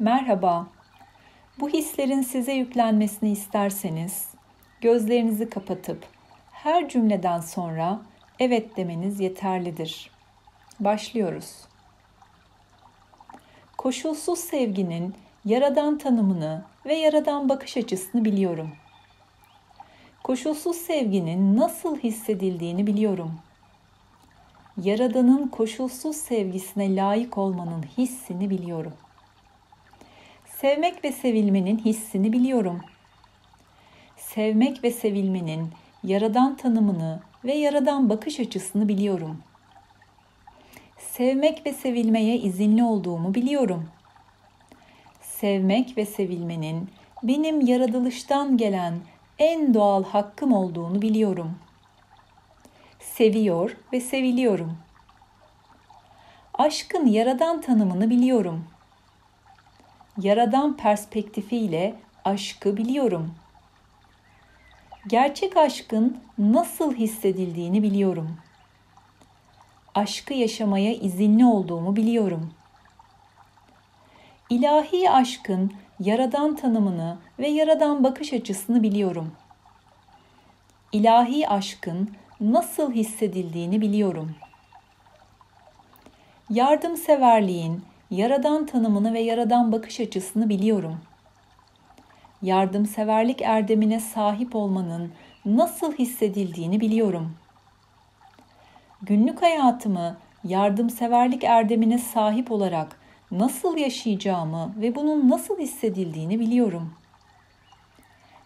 Merhaba. 0.00 0.66
Bu 1.58 1.68
hislerin 1.68 2.22
size 2.22 2.52
yüklenmesini 2.52 3.30
isterseniz 3.30 4.28
gözlerinizi 4.80 5.50
kapatıp 5.50 6.06
her 6.52 6.88
cümleden 6.88 7.40
sonra 7.40 8.00
evet 8.38 8.76
demeniz 8.76 9.20
yeterlidir. 9.20 10.10
Başlıyoruz. 10.80 11.52
Koşulsuz 13.78 14.38
sevginin 14.38 15.14
yaradan 15.44 15.98
tanımını 15.98 16.64
ve 16.86 16.94
yaradan 16.94 17.48
bakış 17.48 17.76
açısını 17.76 18.24
biliyorum. 18.24 18.70
Koşulsuz 20.24 20.76
sevginin 20.76 21.56
nasıl 21.56 21.98
hissedildiğini 21.98 22.86
biliyorum. 22.86 23.34
Yaradanın 24.76 25.48
koşulsuz 25.48 26.16
sevgisine 26.16 26.96
layık 26.96 27.38
olmanın 27.38 27.82
hissini 27.82 28.50
biliyorum. 28.50 28.92
Sevmek 30.60 31.04
ve 31.04 31.12
sevilmenin 31.12 31.78
hissini 31.78 32.32
biliyorum. 32.32 32.80
Sevmek 34.16 34.84
ve 34.84 34.90
sevilmenin 34.90 35.68
yaradan 36.04 36.56
tanımını 36.56 37.20
ve 37.44 37.54
yaradan 37.54 38.10
bakış 38.10 38.40
açısını 38.40 38.88
biliyorum. 38.88 39.42
Sevmek 40.98 41.66
ve 41.66 41.72
sevilmeye 41.72 42.36
izinli 42.36 42.84
olduğumu 42.84 43.34
biliyorum. 43.34 43.88
Sevmek 45.20 45.96
ve 45.96 46.06
sevilmenin 46.06 46.88
benim 47.22 47.66
yaratılıştan 47.66 48.56
gelen 48.56 48.94
en 49.38 49.74
doğal 49.74 50.04
hakkım 50.04 50.52
olduğunu 50.52 51.02
biliyorum. 51.02 51.58
Seviyor 52.98 53.76
ve 53.92 54.00
seviliyorum. 54.00 54.78
Aşkın 56.54 57.06
yaradan 57.06 57.60
tanımını 57.60 58.10
biliyorum. 58.10 58.64
Yaradan 60.22 60.76
perspektifiyle 60.76 61.94
aşkı 62.24 62.76
biliyorum. 62.76 63.34
Gerçek 65.06 65.56
aşkın 65.56 66.18
nasıl 66.38 66.94
hissedildiğini 66.94 67.82
biliyorum. 67.82 68.36
Aşkı 69.94 70.34
yaşamaya 70.34 70.94
izinli 70.94 71.44
olduğumu 71.44 71.96
biliyorum. 71.96 72.52
İlahi 74.50 75.10
aşkın 75.10 75.72
yaradan 76.00 76.56
tanımını 76.56 77.18
ve 77.38 77.48
yaradan 77.48 78.04
bakış 78.04 78.32
açısını 78.32 78.82
biliyorum. 78.82 79.32
İlahi 80.92 81.48
aşkın 81.48 82.10
nasıl 82.40 82.92
hissedildiğini 82.92 83.80
biliyorum. 83.80 84.34
Yardımseverliğin 86.50 87.89
yaradan 88.10 88.66
tanımını 88.66 89.14
ve 89.14 89.20
yaradan 89.20 89.72
bakış 89.72 90.00
açısını 90.00 90.48
biliyorum. 90.48 91.00
Yardımseverlik 92.42 93.42
erdemine 93.42 94.00
sahip 94.00 94.56
olmanın 94.56 95.12
nasıl 95.44 95.92
hissedildiğini 95.92 96.80
biliyorum. 96.80 97.36
Günlük 99.02 99.42
hayatımı 99.42 100.16
yardımseverlik 100.44 101.44
erdemine 101.44 101.98
sahip 101.98 102.52
olarak 102.52 103.00
nasıl 103.30 103.76
yaşayacağımı 103.76 104.74
ve 104.76 104.94
bunun 104.94 105.30
nasıl 105.30 105.58
hissedildiğini 105.58 106.40
biliyorum. 106.40 106.94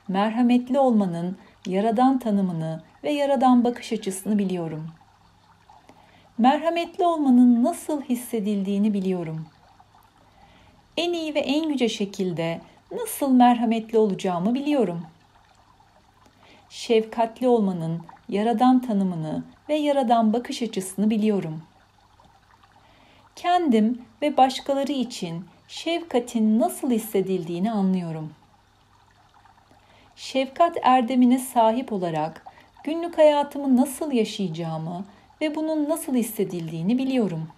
Merhametli 0.08 0.78
olmanın 0.78 1.36
yaradan 1.66 2.18
tanımını 2.18 2.82
ve 3.04 3.12
yaradan 3.12 3.64
bakış 3.64 3.92
açısını 3.92 4.38
biliyorum. 4.38 4.90
Merhametli 6.38 7.04
olmanın 7.06 7.64
nasıl 7.64 8.02
hissedildiğini 8.02 8.94
biliyorum. 8.94 9.46
En 10.96 11.12
iyi 11.12 11.34
ve 11.34 11.40
en 11.40 11.68
yüce 11.68 11.88
şekilde 11.88 12.60
nasıl 12.92 13.32
merhametli 13.32 13.98
olacağımı 13.98 14.54
biliyorum. 14.54 15.02
Şefkatli 16.70 17.48
olmanın 17.48 18.02
yaradan 18.28 18.80
tanımını 18.82 19.44
ve 19.68 19.74
yaradan 19.74 20.32
bakış 20.32 20.62
açısını 20.62 21.10
biliyorum.'' 21.10 21.74
kendim 23.36 24.02
ve 24.22 24.36
başkaları 24.36 24.92
için 24.92 25.44
şefkatin 25.68 26.60
nasıl 26.60 26.90
hissedildiğini 26.90 27.72
anlıyorum. 27.72 28.32
Şefkat 30.16 30.76
erdemine 30.82 31.38
sahip 31.38 31.92
olarak 31.92 32.46
günlük 32.84 33.18
hayatımı 33.18 33.76
nasıl 33.76 34.12
yaşayacağımı 34.12 35.04
ve 35.40 35.54
bunun 35.54 35.88
nasıl 35.88 36.14
hissedildiğini 36.14 36.98
biliyorum. 36.98 37.48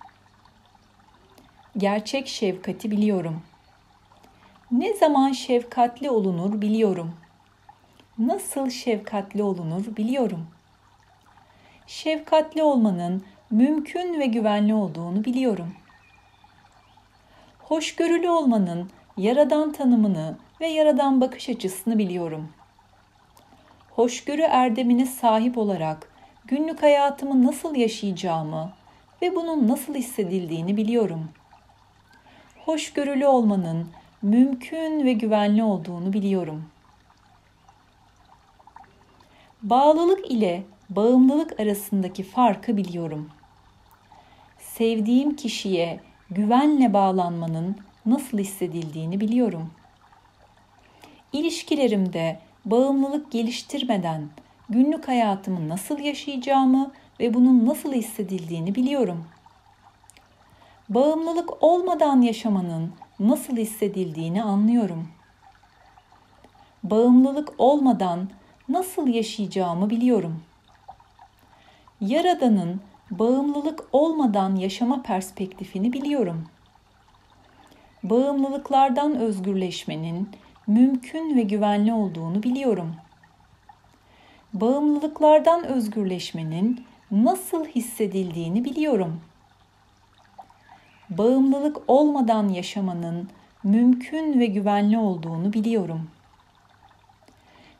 Gerçek 1.78 2.28
şefkati 2.28 2.90
biliyorum. 2.90 3.42
Ne 4.70 4.94
zaman 4.94 5.32
şefkatli 5.32 6.10
olunur 6.10 6.60
biliyorum. 6.60 7.14
Nasıl 8.18 8.70
şefkatli 8.70 9.42
olunur 9.42 9.96
biliyorum. 9.96 10.46
Şefkatli 11.86 12.62
olmanın 12.62 13.24
mümkün 13.50 14.20
ve 14.20 14.26
güvenli 14.26 14.74
olduğunu 14.74 15.24
biliyorum. 15.24 15.74
Hoşgörülü 17.58 18.28
olmanın 18.28 18.90
yaradan 19.16 19.72
tanımını 19.72 20.36
ve 20.60 20.66
yaradan 20.66 21.20
bakış 21.20 21.48
açısını 21.48 21.98
biliyorum. 21.98 22.48
Hoşgörü 23.90 24.42
erdemine 24.42 25.06
sahip 25.06 25.58
olarak 25.58 26.12
günlük 26.44 26.82
hayatımı 26.82 27.46
nasıl 27.46 27.74
yaşayacağımı 27.74 28.72
ve 29.22 29.34
bunun 29.34 29.68
nasıl 29.68 29.94
hissedildiğini 29.94 30.76
biliyorum. 30.76 31.30
Hoşgörülü 32.66 33.26
olmanın 33.26 33.88
mümkün 34.22 35.04
ve 35.04 35.12
güvenli 35.12 35.62
olduğunu 35.62 36.12
biliyorum. 36.12 36.64
Bağlılık 39.62 40.30
ile 40.30 40.62
bağımlılık 40.90 41.60
arasındaki 41.60 42.22
farkı 42.22 42.76
biliyorum 42.76 43.30
sevdiğim 44.58 45.36
kişiye 45.36 46.00
güvenle 46.30 46.92
bağlanmanın 46.92 47.76
nasıl 48.06 48.38
hissedildiğini 48.38 49.20
biliyorum. 49.20 49.70
İlişkilerimde 51.32 52.38
bağımlılık 52.64 53.32
geliştirmeden 53.32 54.28
günlük 54.68 55.08
hayatımı 55.08 55.68
nasıl 55.68 55.98
yaşayacağımı 55.98 56.92
ve 57.20 57.34
bunun 57.34 57.66
nasıl 57.66 57.92
hissedildiğini 57.92 58.74
biliyorum. 58.74 59.24
Bağımlılık 60.88 61.62
olmadan 61.62 62.20
yaşamanın 62.20 62.92
nasıl 63.20 63.56
hissedildiğini 63.56 64.42
anlıyorum. 64.42 65.08
Bağımlılık 66.82 67.52
olmadan 67.58 68.28
nasıl 68.68 69.06
yaşayacağımı 69.06 69.90
biliyorum. 69.90 70.42
Yaradan'ın 72.00 72.80
bağımlılık 73.10 73.84
olmadan 73.92 74.56
yaşama 74.56 75.02
perspektifini 75.02 75.92
biliyorum. 75.92 76.46
Bağımlılıklardan 78.02 79.16
özgürleşmenin 79.16 80.28
mümkün 80.66 81.36
ve 81.36 81.42
güvenli 81.42 81.92
olduğunu 81.92 82.42
biliyorum. 82.42 82.94
Bağımlılıklardan 84.52 85.64
özgürleşmenin 85.64 86.84
nasıl 87.10 87.64
hissedildiğini 87.64 88.64
biliyorum. 88.64 89.20
Bağımlılık 91.10 91.76
olmadan 91.88 92.48
yaşamanın 92.48 93.28
mümkün 93.64 94.40
ve 94.40 94.46
güvenli 94.46 94.98
olduğunu 94.98 95.52
biliyorum. 95.52 96.10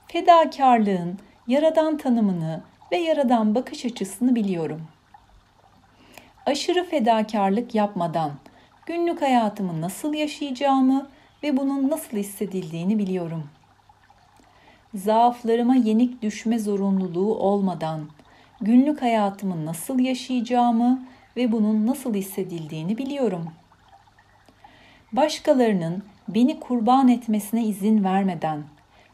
Fedakarlığın 0.08 1.18
yaradan 1.46 1.96
tanımını 1.96 2.62
ve 2.92 2.96
yaradan 2.96 3.54
bakış 3.54 3.84
açısını 3.84 4.34
biliyorum.'' 4.34 4.96
aşırı 6.46 6.84
fedakarlık 6.84 7.74
yapmadan 7.74 8.32
günlük 8.86 9.22
hayatımı 9.22 9.80
nasıl 9.80 10.14
yaşayacağımı 10.14 11.08
ve 11.42 11.56
bunun 11.56 11.90
nasıl 11.90 12.16
hissedildiğini 12.16 12.98
biliyorum. 12.98 13.44
Zaaflarıma 14.94 15.76
yenik 15.76 16.22
düşme 16.22 16.58
zorunluluğu 16.58 17.34
olmadan 17.34 18.00
günlük 18.60 19.02
hayatımı 19.02 19.66
nasıl 19.66 19.98
yaşayacağımı 19.98 21.06
ve 21.36 21.52
bunun 21.52 21.86
nasıl 21.86 22.14
hissedildiğini 22.14 22.98
biliyorum. 22.98 23.44
Başkalarının 25.12 26.02
beni 26.28 26.60
kurban 26.60 27.08
etmesine 27.08 27.64
izin 27.64 28.04
vermeden 28.04 28.62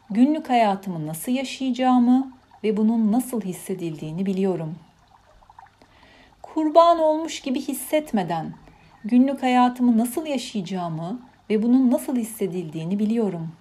günlük 0.09 0.49
hayatımı 0.49 1.07
nasıl 1.07 1.31
yaşayacağımı 1.31 2.33
ve 2.63 2.77
bunun 2.77 3.11
nasıl 3.11 3.41
hissedildiğini 3.41 4.25
biliyorum.'' 4.25 4.93
kurban 6.53 6.99
olmuş 6.99 7.39
gibi 7.39 7.61
hissetmeden 7.61 8.53
günlük 9.05 9.43
hayatımı 9.43 9.97
nasıl 9.97 10.25
yaşayacağımı 10.25 11.19
ve 11.49 11.63
bunun 11.63 11.91
nasıl 11.91 12.15
hissedildiğini 12.15 12.99
biliyorum. 12.99 13.51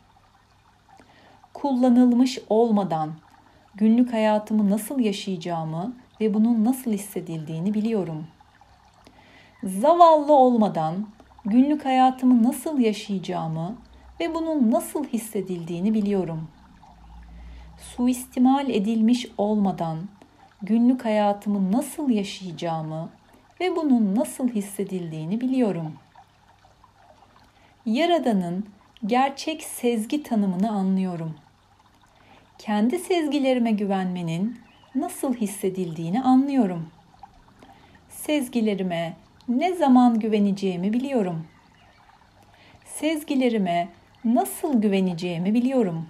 Kullanılmış 1.54 2.38
olmadan 2.48 3.12
günlük 3.74 4.12
hayatımı 4.12 4.70
nasıl 4.70 5.00
yaşayacağımı 5.00 5.96
ve 6.20 6.34
bunun 6.34 6.64
nasıl 6.64 6.92
hissedildiğini 6.92 7.74
biliyorum. 7.74 8.26
Zavallı 9.64 10.32
olmadan 10.32 11.06
günlük 11.44 11.84
hayatımı 11.84 12.42
nasıl 12.42 12.78
yaşayacağımı 12.78 13.76
ve 14.20 14.34
bunun 14.34 14.70
nasıl 14.70 15.04
hissedildiğini 15.04 15.94
biliyorum. 15.94 16.48
Suistimal 17.78 18.70
edilmiş 18.70 19.26
olmadan 19.38 19.98
günlük 20.62 21.04
hayatımı 21.04 21.72
nasıl 21.72 22.10
yaşayacağımı 22.10 23.10
ve 23.60 23.76
bunun 23.76 24.14
nasıl 24.14 24.48
hissedildiğini 24.48 25.40
biliyorum. 25.40 25.92
Yaradan'ın 27.86 28.66
gerçek 29.06 29.62
sezgi 29.62 30.22
tanımını 30.22 30.70
anlıyorum. 30.70 31.34
Kendi 32.58 32.98
sezgilerime 32.98 33.72
güvenmenin 33.72 34.58
nasıl 34.94 35.34
hissedildiğini 35.34 36.22
anlıyorum. 36.22 36.88
Sezgilerime 38.08 39.16
ne 39.48 39.74
zaman 39.74 40.18
güveneceğimi 40.18 40.92
biliyorum. 40.92 41.46
Sezgilerime 42.84 43.88
nasıl 44.24 44.80
güveneceğimi 44.82 45.54
biliyorum. 45.54 46.06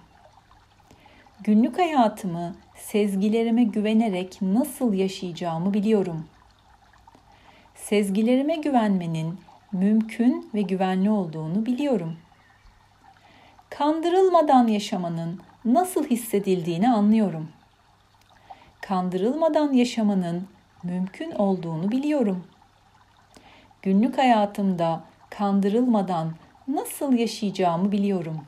Günlük 1.45 1.79
hayatımı 1.79 2.55
sezgilerime 2.77 3.65
güvenerek 3.65 4.43
nasıl 4.43 4.93
yaşayacağımı 4.95 5.75
biliyorum. 5.75 6.27
Sezgilerime 7.75 8.57
güvenmenin 8.57 9.39
mümkün 9.73 10.51
ve 10.55 10.63
güvenli 10.63 11.11
olduğunu 11.11 11.67
biliyorum. 11.67 12.17
Kandırılmadan 13.71 14.67
yaşamanın 14.67 15.41
nasıl 15.65 16.07
hissedildiğini 16.07 16.91
anlıyorum. 16.91 17.49
Kandırılmadan 18.81 19.73
yaşamanın 19.73 20.49
mümkün 20.83 21.31
olduğunu 21.31 21.91
biliyorum. 21.91 22.45
Günlük 23.83 24.19
hayatımda 24.19 25.05
kandırılmadan 25.31 26.33
nasıl 26.69 27.13
yaşayacağımı 27.13 27.93
biliyorum. 27.93 28.41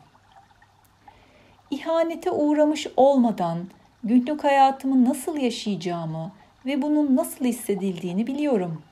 İhanete 1.71 2.31
uğramış 2.31 2.87
olmadan 2.97 3.59
günlük 4.05 4.45
hayatımı 4.45 5.05
nasıl 5.05 5.37
yaşayacağımı 5.37 6.33
ve 6.67 6.83
bunun 6.83 7.17
nasıl 7.17 7.45
hissedildiğini 7.45 8.27
biliyorum. 8.27 8.83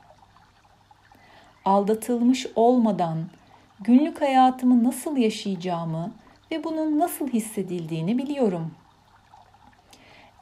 Aldatılmış 1.65 2.47
olmadan 2.57 3.19
günlük 3.81 4.21
hayatımı 4.21 4.85
nasıl 4.85 5.17
yaşayacağımı 5.17 6.13
ve 6.51 6.65
bunun 6.65 6.99
nasıl 6.99 7.29
hissedildiğini 7.29 8.19
biliyorum. 8.19 8.75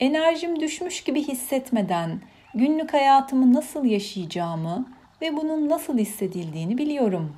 Enerjim 0.00 0.61
düşmüş 0.61 1.05
gibi 1.05 1.23
hissetmeden 1.23 2.20
günlük 2.55 2.94
hayatımı 2.94 3.53
nasıl 3.53 3.85
yaşayacağımı 3.85 5.00
ve 5.22 5.37
bunun 5.37 5.69
nasıl 5.69 5.99
hissedildiğini 5.99 6.78
biliyorum. 6.78 7.37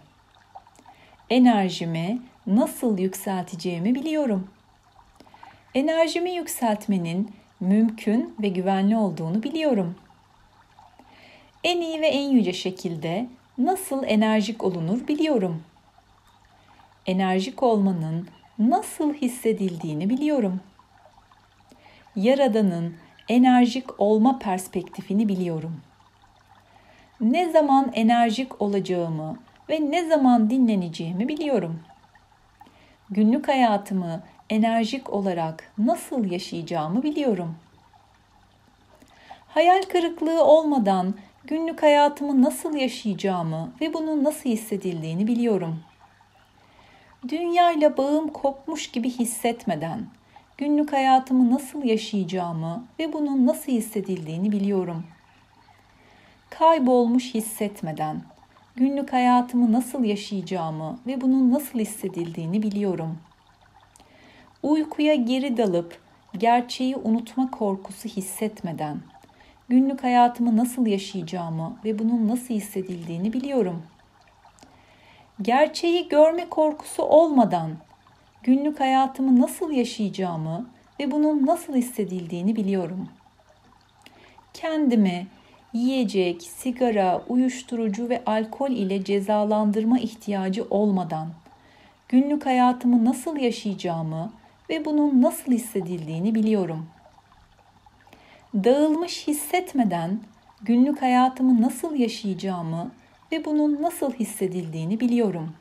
Enerjimi 1.30 2.22
nasıl 2.46 2.98
yükselteceğimi 2.98 3.94
biliyorum. 3.94 4.48
Enerjimi 5.74 6.30
yükseltmenin 6.30 7.30
mümkün 7.60 8.34
ve 8.42 8.48
güvenli 8.48 8.96
olduğunu 8.96 9.42
biliyorum. 9.42 9.94
En 11.64 11.80
iyi 11.80 12.00
ve 12.00 12.06
en 12.06 12.30
yüce 12.30 12.52
şekilde 12.52 13.26
nasıl 13.58 14.04
enerjik 14.04 14.64
olunur 14.64 15.08
biliyorum. 15.08 15.62
Enerjik 17.06 17.62
olmanın 17.62 18.28
nasıl 18.58 19.14
hissedildiğini 19.14 20.10
biliyorum. 20.10 20.60
Yaradan'ın 22.16 22.96
enerjik 23.28 24.00
olma 24.00 24.38
perspektifini 24.38 25.28
biliyorum. 25.28 25.80
Ne 27.22 27.50
zaman 27.50 27.90
enerjik 27.94 28.62
olacağımı 28.62 29.38
ve 29.70 29.90
ne 29.90 30.06
zaman 30.06 30.50
dinleneceğimi 30.50 31.28
biliyorum. 31.28 31.80
Günlük 33.10 33.48
hayatımı 33.48 34.22
enerjik 34.50 35.10
olarak 35.10 35.72
nasıl 35.78 36.30
yaşayacağımı 36.30 37.02
biliyorum. 37.02 37.56
Hayal 39.48 39.82
kırıklığı 39.82 40.44
olmadan 40.44 41.14
günlük 41.44 41.82
hayatımı 41.82 42.42
nasıl 42.42 42.76
yaşayacağımı 42.76 43.72
ve 43.80 43.94
bunun 43.94 44.24
nasıl 44.24 44.50
hissedildiğini 44.50 45.26
biliyorum. 45.26 45.80
Dünyayla 47.28 47.96
bağım 47.96 48.28
kopmuş 48.28 48.90
gibi 48.90 49.10
hissetmeden 49.10 50.06
günlük 50.58 50.92
hayatımı 50.92 51.50
nasıl 51.50 51.84
yaşayacağımı 51.84 52.84
ve 52.98 53.12
bunun 53.12 53.46
nasıl 53.46 53.72
hissedildiğini 53.72 54.52
biliyorum. 54.52 55.04
Kaybolmuş 56.58 57.34
hissetmeden 57.34 58.22
günlük 58.76 59.12
hayatımı 59.12 59.72
nasıl 59.72 60.04
yaşayacağımı 60.04 60.98
ve 61.06 61.20
bunun 61.20 61.52
nasıl 61.52 61.78
hissedildiğini 61.78 62.62
biliyorum. 62.62 63.18
Uykuya 64.62 65.14
geri 65.14 65.56
dalıp 65.56 65.98
gerçeği 66.38 66.96
unutma 66.96 67.50
korkusu 67.50 68.08
hissetmeden 68.08 69.00
günlük 69.68 70.04
hayatımı 70.04 70.56
nasıl 70.56 70.86
yaşayacağımı 70.86 71.76
ve 71.84 71.98
bunun 71.98 72.28
nasıl 72.28 72.54
hissedildiğini 72.54 73.32
biliyorum. 73.32 73.82
Gerçeği 75.42 76.08
görme 76.08 76.48
korkusu 76.48 77.02
olmadan 77.02 77.70
günlük 78.42 78.80
hayatımı 78.80 79.40
nasıl 79.40 79.70
yaşayacağımı 79.70 80.66
ve 81.00 81.10
bunun 81.10 81.46
nasıl 81.46 81.74
hissedildiğini 81.74 82.56
biliyorum. 82.56 83.08
Kendimi 84.54 85.26
yiyecek, 85.72 86.42
sigara, 86.42 87.24
uyuşturucu 87.28 88.08
ve 88.08 88.22
alkol 88.26 88.70
ile 88.70 89.04
cezalandırma 89.04 89.98
ihtiyacı 89.98 90.66
olmadan 90.70 91.28
günlük 92.08 92.46
hayatımı 92.46 93.04
nasıl 93.04 93.36
yaşayacağımı 93.36 94.32
ve 94.70 94.84
bunun 94.84 95.22
nasıl 95.22 95.52
hissedildiğini 95.52 96.34
biliyorum. 96.34 96.86
Dağılmış 98.54 99.26
hissetmeden 99.26 100.20
günlük 100.62 101.02
hayatımı 101.02 101.62
nasıl 101.62 101.94
yaşayacağımı 101.94 102.90
ve 103.32 103.44
bunun 103.44 103.82
nasıl 103.82 104.12
hissedildiğini 104.12 105.00
biliyorum. 105.00 105.54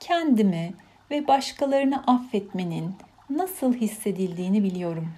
Kendimi 0.00 0.74
ve 1.10 1.28
başkalarını 1.28 2.04
affetmenin 2.06 2.94
nasıl 3.30 3.74
hissedildiğini 3.74 4.62
biliyorum. 4.62 5.08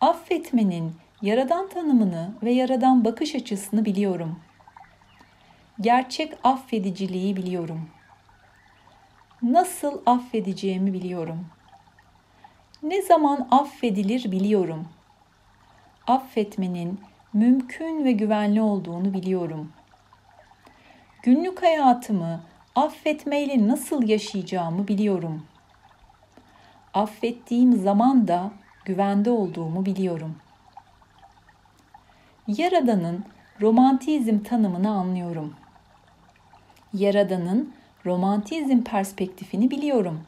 Affetmenin 0.00 0.92
yaradan 1.22 1.68
tanımını 1.68 2.34
ve 2.42 2.52
yaradan 2.52 3.04
bakış 3.04 3.34
açısını 3.34 3.84
biliyorum. 3.84 4.38
Gerçek 5.80 6.32
affediciliği 6.44 7.36
biliyorum. 7.36 7.88
Nasıl 9.42 10.00
affedeceğimi 10.06 10.92
biliyorum. 10.92 11.46
Ne 12.82 13.02
zaman 13.02 13.48
affedilir 13.50 14.32
biliyorum. 14.32 14.88
Affetmenin 16.06 17.00
mümkün 17.32 18.04
ve 18.04 18.12
güvenli 18.12 18.62
olduğunu 18.62 19.14
biliyorum. 19.14 19.72
Günlük 21.22 21.62
hayatımı 21.62 22.40
affetmeyle 22.74 23.68
nasıl 23.68 24.08
yaşayacağımı 24.08 24.88
biliyorum. 24.88 25.46
Affettiğim 26.94 27.72
zaman 27.72 28.28
da 28.28 28.50
güvende 28.84 29.30
olduğumu 29.30 29.86
biliyorum. 29.86 30.36
Yaradan'ın 32.56 33.24
romantizm 33.60 34.38
tanımını 34.42 34.90
anlıyorum. 34.90 35.54
Yaradan'ın 36.94 37.72
romantizm 38.06 38.82
perspektifini 38.82 39.70
biliyorum. 39.70 40.20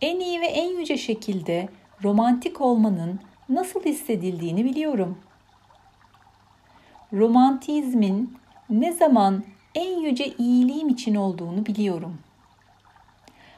En 0.00 0.20
iyi 0.20 0.40
ve 0.40 0.46
en 0.46 0.78
yüce 0.78 0.96
şekilde 0.96 1.68
romantik 2.04 2.60
olmanın 2.60 3.20
nasıl 3.48 3.84
hissedildiğini 3.84 4.64
biliyorum. 4.64 5.18
Romantizmin 7.12 8.36
ne 8.70 8.92
zaman 8.92 9.44
en 9.74 10.00
yüce 10.00 10.26
iyiliğim 10.26 10.88
için 10.88 11.14
olduğunu 11.14 11.66
biliyorum. 11.66 12.18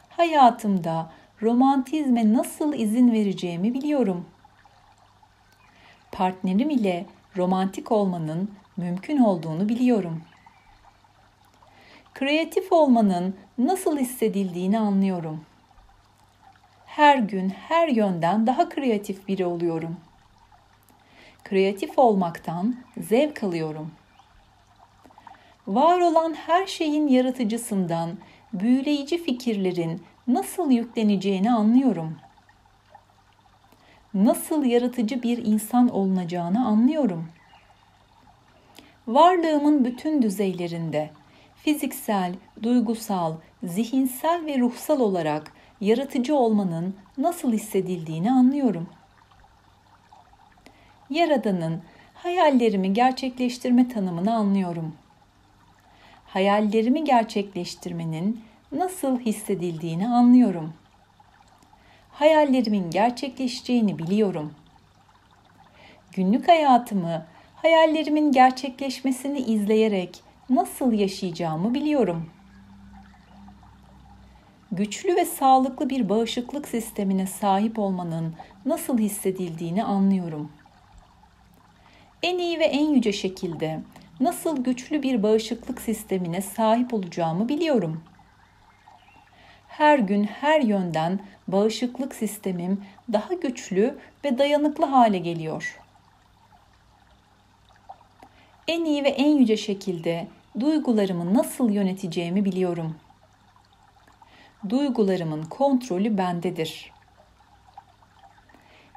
Hayatımda 0.09 1.13
romantizme 1.43 2.33
nasıl 2.33 2.75
izin 2.75 3.13
vereceğimi 3.13 3.75
biliyorum. 3.75 4.27
Partnerim 6.21 6.71
ile 6.71 7.07
romantik 7.37 7.93
olmanın 7.93 8.51
mümkün 8.77 9.19
olduğunu 9.19 9.69
biliyorum. 9.69 10.23
Kreatif 12.15 12.73
olmanın 12.73 13.35
nasıl 13.59 13.99
hissedildiğini 13.99 14.79
anlıyorum. 14.79 15.45
Her 16.87 17.19
gün 17.19 17.49
her 17.49 17.89
yönden 17.89 18.47
daha 18.47 18.69
kreatif 18.69 19.29
biri 19.29 19.47
oluyorum. 19.47 19.97
Kreatif 21.45 21.99
olmaktan 21.99 22.77
zevk 22.99 23.45
alıyorum 23.45 23.91
var 25.67 26.01
olan 26.01 26.35
her 26.35 26.67
şeyin 26.67 27.09
yaratıcısından 27.09 28.11
büyüleyici 28.53 29.23
fikirlerin 29.23 30.03
nasıl 30.27 30.71
yükleneceğini 30.71 31.53
anlıyorum. 31.53 32.17
Nasıl 34.15 34.65
yaratıcı 34.65 35.23
bir 35.23 35.39
insan 35.47 35.89
olunacağını 35.89 36.67
anlıyorum. 36.67 37.29
varlığımın 39.09 39.85
bütün 39.85 40.23
düzeylerinde 40.23 41.11
fiziksel, 41.57 42.35
duygusal, 42.63 43.35
zihinsel 43.63 44.47
ve 44.47 44.59
ruhsal 44.59 45.01
olarak 45.01 45.53
yaratıcı 45.81 46.35
olmanın 46.35 46.95
nasıl 47.19 47.53
hissedildiğini 47.53 48.33
anlıyorum. 48.33 48.89
Yaradan'ın 51.11 51.83
hayallerimi 52.15 52.93
gerçekleştirme 52.93 53.89
tanımını 53.89 54.35
anlıyorum. 54.35 54.95
Hayallerimi 56.27 57.05
gerçekleştirmenin 57.05 58.41
nasıl 58.73 59.19
hissedildiğini 59.21 60.09
anlıyorum. 60.09 60.73
Hayallerimin 62.21 62.91
gerçekleşeceğini 62.91 63.99
biliyorum. 63.99 64.55
Günlük 66.13 66.49
hayatımı 66.49 67.27
hayallerimin 67.55 68.33
gerçekleşmesini 68.33 69.39
izleyerek 69.39 70.23
nasıl 70.51 70.93
yaşayacağımı 70.93 71.75
biliyorum. 71.75 72.31
Güçlü 74.73 75.17
ve 75.17 75.25
sağlıklı 75.25 75.91
bir 75.91 76.09
bağışıklık 76.09 76.69
sistemine 76.69 77.27
sahip 77.27 77.79
olmanın 77.79 78.35
nasıl 78.67 78.99
hissedildiğini 78.99 79.85
anlıyorum. 79.85 80.53
En 82.23 82.39
iyi 82.39 82.59
ve 82.59 82.65
en 82.65 82.91
yüce 82.91 83.13
şekilde 83.13 83.81
nasıl 84.21 84.65
güçlü 84.65 85.03
bir 85.03 85.23
bağışıklık 85.23 85.81
sistemine 85.81 86.41
sahip 86.41 86.95
olacağımı 86.95 87.49
biliyorum. 87.49 88.03
Her 89.71 89.99
gün 89.99 90.25
her 90.25 90.61
yönden 90.61 91.21
bağışıklık 91.49 92.15
sistemim 92.15 92.85
daha 93.13 93.35
güçlü 93.35 93.99
ve 94.25 94.39
dayanıklı 94.39 94.85
hale 94.85 95.19
geliyor. 95.19 95.81
En 98.69 98.85
iyi 98.85 99.05
ve 99.05 99.09
en 99.09 99.37
yüce 99.37 99.57
şekilde 99.57 100.27
duygularımı 100.61 101.35
nasıl 101.35 101.71
yöneteceğimi 101.71 102.45
biliyorum. 102.45 102.97
Duygularımın 104.69 105.43
kontrolü 105.43 106.19
bendedir. 106.19 106.93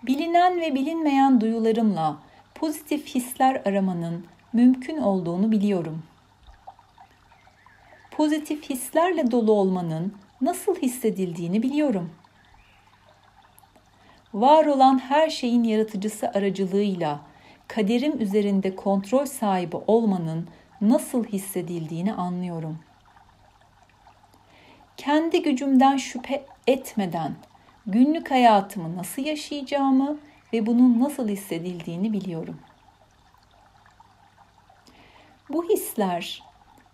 Bilinen 0.04 0.62
ve 0.62 0.76
bilinmeyen 0.76 1.42
duyularımla 1.42 2.18
pozitif 2.56 3.16
hisler 3.16 3.62
aramanın 3.66 4.26
mümkün 4.54 4.98
olduğunu 4.98 5.52
biliyorum. 5.52 6.04
Pozitif 8.12 8.70
hislerle 8.70 9.32
dolu 9.32 9.52
olmanın 9.52 10.14
nasıl 10.44 10.76
hissedildiğini 10.76 11.64
biliyorum. 11.64 12.10
Var 14.34 14.66
olan 14.66 15.00
her 15.00 15.30
şeyin 15.30 15.64
yaratıcısı 15.64 16.30
aracılığıyla 16.30 17.20
kaderim 17.68 18.22
üzerinde 18.22 18.76
kontrol 18.76 19.26
sahibi 19.26 19.76
olmanın 19.88 20.48
nasıl 20.82 21.26
hissedildiğini 21.26 22.14
anlıyorum. 22.14 22.80
Kendi 24.98 25.42
gücümden 25.42 25.98
şüphe 25.98 26.46
etmeden 26.68 27.36
günlük 27.86 28.32
hayatımı 28.32 28.98
nasıl 28.98 29.22
yaşayacağımı 29.22 30.18
ve 30.54 30.66
bunun 30.66 31.00
nasıl 31.00 31.30
hissedildiğini 31.30 32.14
biliyorum. 32.14 32.60
Bu 35.50 35.70
hisler 35.70 36.44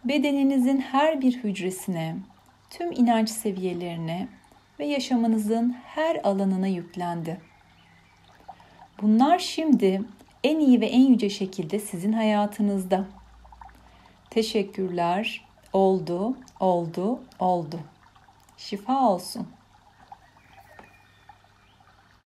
bedeninizin 0.05 0.81
her 0.81 1.21
bir 1.21 1.43
hücresine, 1.43 2.15
tüm 2.79 2.91
inanç 2.91 3.29
seviyelerine 3.29 4.27
ve 4.79 4.85
yaşamınızın 4.85 5.75
her 5.85 6.15
alanına 6.23 6.67
yüklendi. 6.67 7.41
Bunlar 9.01 9.39
şimdi 9.39 10.01
en 10.43 10.59
iyi 10.59 10.81
ve 10.81 10.85
en 10.85 11.05
yüce 11.05 11.29
şekilde 11.29 11.79
sizin 11.79 12.13
hayatınızda. 12.13 13.05
Teşekkürler. 14.29 15.45
Oldu, 15.73 16.37
oldu, 16.59 17.19
oldu. 17.39 17.79
Şifa 18.57 19.09
olsun. 19.09 19.47